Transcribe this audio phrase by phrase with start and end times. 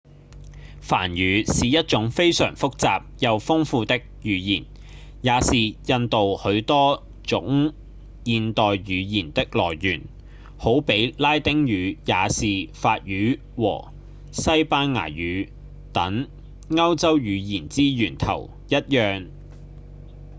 [0.81, 4.65] 梵語是一種非常複雜又豐富的語言
[5.21, 7.71] 也是印度許多種
[8.25, 10.01] 現代語言的來源
[10.57, 12.29] 好比拉丁語也
[12.67, 13.91] 是法語和
[14.31, 15.49] 西班牙語
[15.93, 16.27] 等
[16.69, 19.27] 歐洲語言之源頭一樣